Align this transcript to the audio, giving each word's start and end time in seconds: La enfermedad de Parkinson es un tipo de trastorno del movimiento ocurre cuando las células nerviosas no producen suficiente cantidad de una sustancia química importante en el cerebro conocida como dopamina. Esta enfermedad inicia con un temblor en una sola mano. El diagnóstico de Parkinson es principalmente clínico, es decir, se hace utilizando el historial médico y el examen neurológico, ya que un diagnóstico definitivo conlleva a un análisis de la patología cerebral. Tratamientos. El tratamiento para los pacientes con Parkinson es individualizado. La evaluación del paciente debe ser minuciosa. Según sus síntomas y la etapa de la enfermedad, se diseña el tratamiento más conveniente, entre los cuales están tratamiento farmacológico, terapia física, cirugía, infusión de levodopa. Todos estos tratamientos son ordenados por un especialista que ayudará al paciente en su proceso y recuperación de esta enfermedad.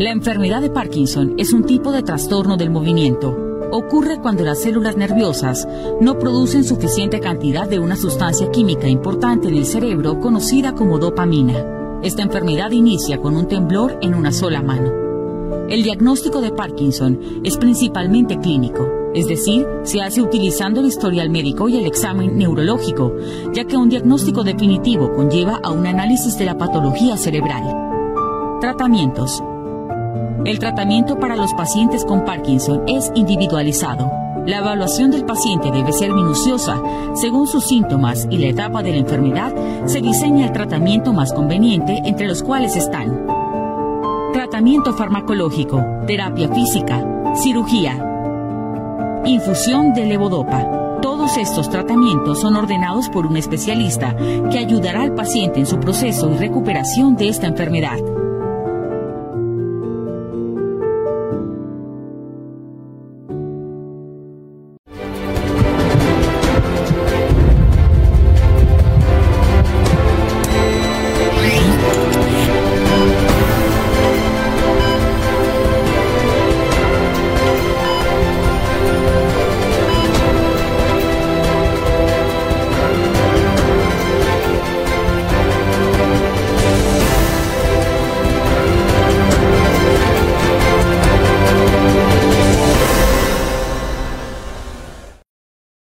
La 0.00 0.12
enfermedad 0.12 0.62
de 0.62 0.70
Parkinson 0.70 1.34
es 1.36 1.52
un 1.52 1.64
tipo 1.64 1.92
de 1.92 2.02
trastorno 2.02 2.56
del 2.56 2.70
movimiento 2.70 3.36
ocurre 3.70 4.18
cuando 4.18 4.44
las 4.44 4.62
células 4.62 4.96
nerviosas 4.96 5.68
no 6.00 6.18
producen 6.18 6.64
suficiente 6.64 7.20
cantidad 7.20 7.68
de 7.68 7.80
una 7.80 7.96
sustancia 7.96 8.50
química 8.50 8.88
importante 8.88 9.48
en 9.48 9.56
el 9.56 9.66
cerebro 9.66 10.18
conocida 10.18 10.74
como 10.74 10.98
dopamina. 10.98 12.00
Esta 12.02 12.22
enfermedad 12.22 12.70
inicia 12.70 13.20
con 13.20 13.36
un 13.36 13.46
temblor 13.46 13.98
en 14.00 14.14
una 14.14 14.32
sola 14.32 14.62
mano. 14.62 14.90
El 15.68 15.82
diagnóstico 15.82 16.40
de 16.40 16.50
Parkinson 16.50 17.20
es 17.44 17.58
principalmente 17.58 18.38
clínico, 18.38 18.88
es 19.14 19.28
decir, 19.28 19.66
se 19.82 20.00
hace 20.00 20.22
utilizando 20.22 20.80
el 20.80 20.86
historial 20.86 21.28
médico 21.28 21.68
y 21.68 21.76
el 21.76 21.84
examen 21.84 22.38
neurológico, 22.38 23.14
ya 23.52 23.64
que 23.64 23.76
un 23.76 23.90
diagnóstico 23.90 24.44
definitivo 24.44 25.12
conlleva 25.12 25.60
a 25.62 25.70
un 25.70 25.86
análisis 25.86 26.38
de 26.38 26.46
la 26.46 26.56
patología 26.56 27.18
cerebral. 27.18 28.60
Tratamientos. 28.62 29.42
El 30.44 30.58
tratamiento 30.58 31.18
para 31.18 31.36
los 31.36 31.52
pacientes 31.54 32.04
con 32.04 32.24
Parkinson 32.24 32.82
es 32.86 33.10
individualizado. 33.14 34.10
La 34.46 34.58
evaluación 34.58 35.10
del 35.10 35.24
paciente 35.24 35.70
debe 35.70 35.92
ser 35.92 36.12
minuciosa. 36.12 36.80
Según 37.14 37.46
sus 37.46 37.66
síntomas 37.66 38.26
y 38.30 38.38
la 38.38 38.48
etapa 38.48 38.82
de 38.82 38.92
la 38.92 38.98
enfermedad, 38.98 39.52
se 39.86 40.00
diseña 40.00 40.46
el 40.46 40.52
tratamiento 40.52 41.12
más 41.12 41.32
conveniente, 41.32 42.00
entre 42.04 42.26
los 42.26 42.42
cuales 42.42 42.74
están 42.76 43.40
tratamiento 44.32 44.94
farmacológico, 44.94 45.84
terapia 46.06 46.48
física, 46.48 47.04
cirugía, 47.34 48.02
infusión 49.24 49.92
de 49.92 50.06
levodopa. 50.06 50.98
Todos 51.02 51.36
estos 51.36 51.68
tratamientos 51.68 52.40
son 52.40 52.56
ordenados 52.56 53.08
por 53.08 53.26
un 53.26 53.36
especialista 53.36 54.16
que 54.50 54.58
ayudará 54.58 55.02
al 55.02 55.14
paciente 55.14 55.60
en 55.60 55.66
su 55.66 55.78
proceso 55.80 56.30
y 56.30 56.36
recuperación 56.36 57.16
de 57.16 57.28
esta 57.28 57.46
enfermedad. 57.46 57.98